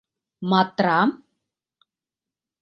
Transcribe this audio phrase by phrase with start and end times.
[0.49, 1.09] —Матрам?!